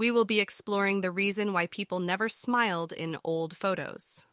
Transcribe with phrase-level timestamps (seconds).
[0.00, 4.26] we will be exploring the reason why people never smiled in old photos.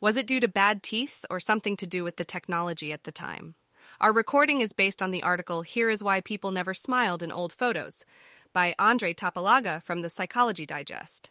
[0.00, 3.10] Was it due to bad teeth or something to do with the technology at the
[3.10, 3.56] time?
[4.00, 7.52] Our recording is based on the article Here is Why People Never Smiled in Old
[7.52, 8.04] Photos
[8.52, 11.30] by Andrei Tapalaga from the Psychology Digest.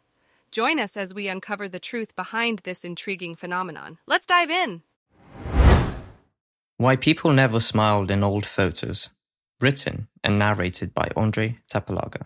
[0.52, 4.00] Join us as we uncover the truth behind this intriguing phenomenon.
[4.06, 4.82] Let's dive in.
[6.76, 9.12] Why People Never Smiled in Old Photos,
[9.62, 12.26] written and narrated by Andrei Tapalaga.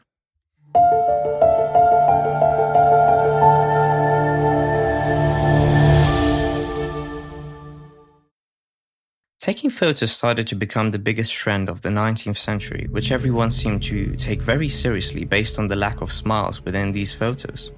[9.52, 13.84] Taking photos started to become the biggest trend of the 19th century, which everyone seemed
[13.84, 17.74] to take very seriously based on the lack of smiles within these photos.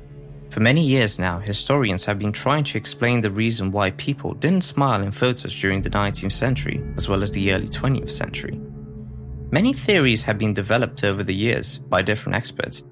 [0.51, 4.63] For many years now, historians have been trying to explain the reason why people didn't
[4.63, 8.61] smile in photos during the 19th century, as well as the early 20th century.
[9.49, 12.83] Many theories have been developed over the years by different experts,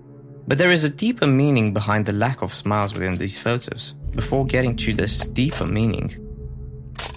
[0.47, 3.93] but there is a deeper meaning behind the lack of smiles within these photos.
[4.15, 6.20] Before getting to this deeper meaning,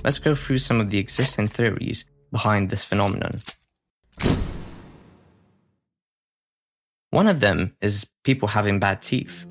[0.04, 3.32] let's go through some of the existing theories behind this phenomenon.
[7.10, 9.46] One of them is people having bad teeth.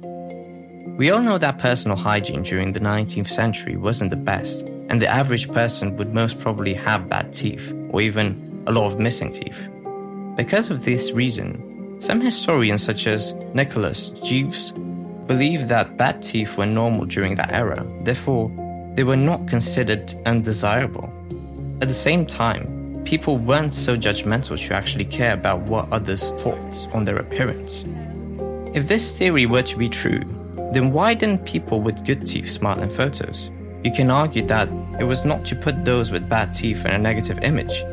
[0.98, 5.08] We all know that personal hygiene during the 19th century wasn't the best, and the
[5.08, 9.68] average person would most probably have bad teeth, or even a lot of missing teeth.
[10.36, 14.74] Because of this reason, some historians such as Nicholas Jeeves
[15.26, 18.52] believe that bad teeth were normal during that era, therefore
[18.96, 21.12] they were not considered undesirable.
[21.82, 26.88] At the same time, people weren't so judgmental to actually care about what others thought
[26.94, 27.86] on their appearance.
[28.74, 30.22] If this theory were to be true,
[30.72, 33.52] then why didn't people with good teeth smile in photos?
[33.84, 36.98] You can argue that it was not to put those with bad teeth in a
[36.98, 37.84] negative image,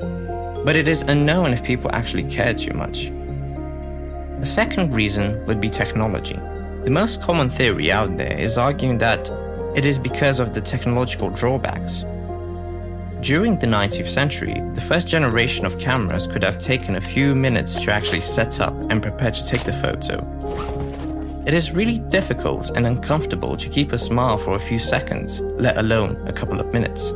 [0.64, 3.10] but it is unknown if people actually cared too much.
[4.40, 6.38] The second reason would be technology.
[6.84, 9.28] The most common theory out there is arguing that
[9.74, 12.04] it is because of the technological drawbacks.
[13.20, 17.80] During the 19th century, the first generation of cameras could have taken a few minutes
[17.84, 20.26] to actually set up and prepare to take the photo.
[21.46, 25.78] It is really difficult and uncomfortable to keep a smile for a few seconds, let
[25.78, 27.10] alone a couple of minutes.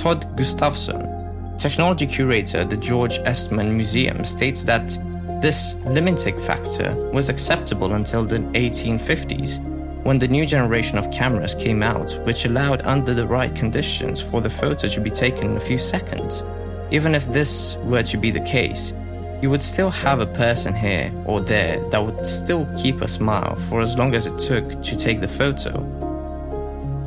[0.00, 4.96] Todd Gustafson, technology curator at the George Eastman Museum, states that
[5.42, 9.67] this limiting factor was acceptable until the 1850s
[10.04, 14.40] when the new generation of cameras came out, which allowed, under the right conditions, for
[14.40, 16.44] the photo to be taken in a few seconds.
[16.90, 18.94] Even if this were to be the case,
[19.42, 23.56] you would still have a person here or there that would still keep a smile
[23.68, 25.72] for as long as it took to take the photo.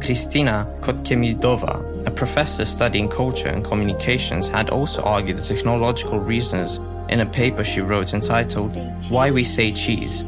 [0.02, 6.80] Christina Kotchemidova, a professor studying culture and communications, had also argued the technological reasons
[7.10, 8.76] in a paper she wrote entitled
[9.10, 10.24] Why We Say Cheese,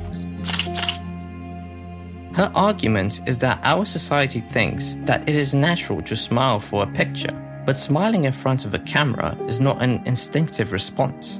[2.35, 6.87] her argument is that our society thinks that it is natural to smile for a
[6.87, 7.31] picture,
[7.63, 11.39] but smiling in front of a camera is not an instinctive response.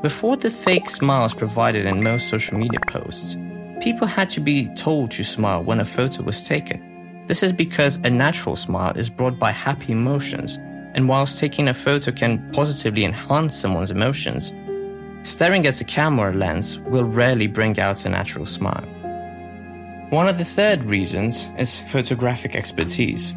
[0.00, 3.36] Before the fake smiles provided in most social media posts,
[3.80, 7.24] people had to be told to smile when a photo was taken.
[7.26, 10.56] This is because a natural smile is brought by happy emotions,
[10.94, 14.54] and whilst taking a photo can positively enhance someone's emotions,
[15.24, 18.86] staring at a camera lens will rarely bring out a natural smile.
[20.10, 23.34] One of the third reasons is photographic expertise.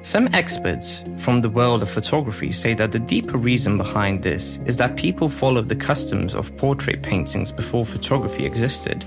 [0.00, 4.78] Some experts from the world of photography say that the deeper reason behind this is
[4.78, 9.04] that people followed the customs of portrait paintings before photography existed.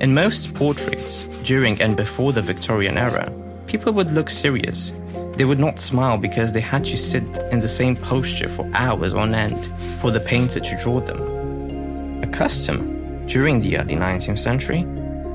[0.00, 3.32] In most portraits, during and before the Victorian era,
[3.66, 4.92] people would look serious.
[5.32, 9.12] They would not smile because they had to sit in the same posture for hours
[9.12, 9.66] on end
[10.00, 12.22] for the painter to draw them.
[12.22, 14.86] A custom during the early 19th century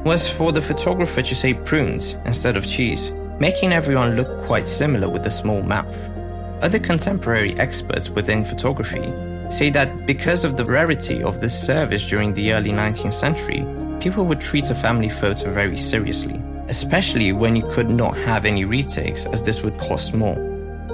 [0.04, 5.10] was for the photographer to say prunes instead of cheese, making everyone look quite similar
[5.10, 5.98] with a small mouth.
[6.62, 9.14] Other contemporary experts within photography
[9.50, 13.66] say that because of the rarity of this service during the early 19th century,
[14.00, 18.64] people would treat a family photo very seriously, especially when you could not have any
[18.64, 20.38] retakes as this would cost more.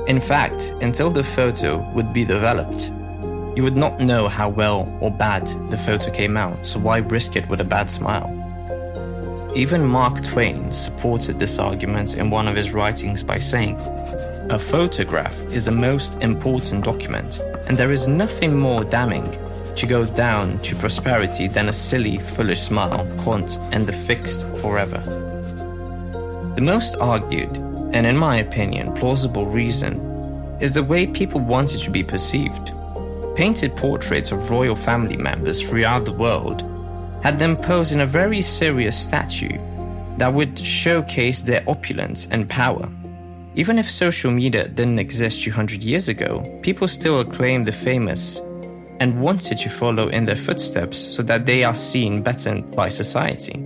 [0.07, 2.91] In fact, until the photo would be developed,
[3.55, 7.35] you would not know how well or bad the photo came out, so why risk
[7.35, 8.44] it with a bad smile?
[9.55, 13.77] Even Mark Twain supported this argument in one of his writings by saying,
[14.49, 19.25] A photograph is the most important document, and there is nothing more damning
[19.77, 24.99] to go down to prosperity than a silly, foolish smile, caught and fixed forever.
[26.57, 27.55] The most argued,
[27.93, 30.01] and in my opinion, plausible reason
[30.59, 32.73] is the way people wanted to be perceived.
[33.35, 36.74] Painted portraits of royal family members throughout the world
[37.25, 39.57] had them pose in a very serious statue
[40.19, 42.87] that would showcase their opulence and power.
[43.55, 48.43] Even if social media didn't exist 200 years ago, people still acclaimed the famous
[48.99, 53.59] and wanted to follow in their footsteps so that they are seen better by society.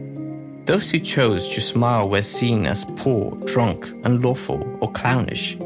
[0.63, 5.57] Those who chose to smile were seen as poor, drunk, unlawful, or clownish.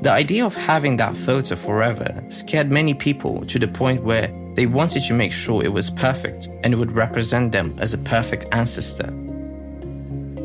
[0.00, 4.66] The idea of having that photo forever scared many people to the point where they
[4.66, 8.46] wanted to make sure it was perfect and it would represent them as a perfect
[8.52, 9.12] ancestor.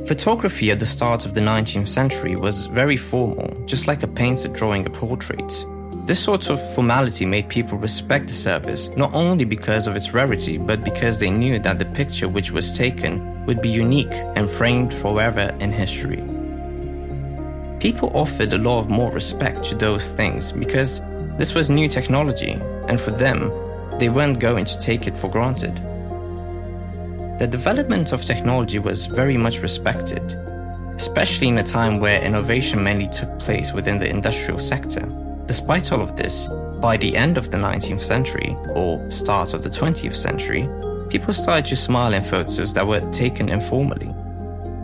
[0.06, 4.48] Photography at the start of the 19th century was very formal, just like a painter
[4.48, 5.66] drawing a portrait.
[6.08, 10.58] This sort of formality made people respect the service not only because of its rarity,
[10.58, 14.92] but because they knew that the picture which was taken would be unique and framed
[14.92, 16.24] forever in history.
[17.80, 21.02] People offered a lot more respect to those things because
[21.38, 22.54] this was new technology,
[22.88, 23.52] and for them,
[24.00, 25.76] they weren't going to take it for granted.
[27.40, 30.34] The development of technology was very much respected,
[30.96, 35.06] especially in a time where innovation mainly took place within the industrial sector.
[35.46, 36.48] Despite all of this,
[36.80, 40.68] by the end of the 19th century, or start of the 20th century,
[41.10, 44.14] people started to smile in photos that were taken informally.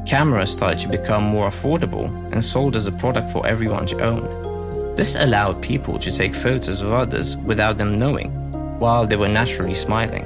[0.06, 4.96] Cameras started to become more affordable and sold as a product for everyone to own.
[4.96, 8.45] This allowed people to take photos of others without them knowing,
[8.80, 10.26] while they were naturally smiling.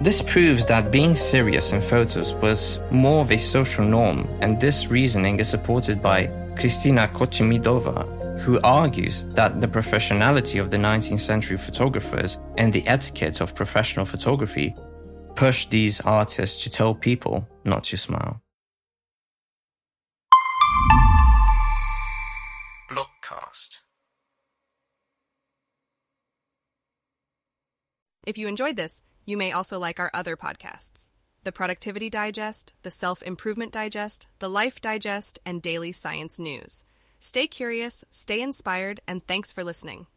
[0.00, 4.86] This proves that being serious in photos was more of a social norm, and this
[4.88, 11.56] reasoning is supported by Christina Kotchemidova, who argues that the professionality of the 19th century
[11.56, 14.74] photographers and the etiquette of professional photography
[15.34, 18.40] pushed these artists to tell people not to smile.
[28.28, 31.08] If you enjoyed this, you may also like our other podcasts
[31.44, 36.84] the Productivity Digest, the Self Improvement Digest, the Life Digest, and Daily Science News.
[37.20, 40.08] Stay curious, stay inspired, and thanks for listening.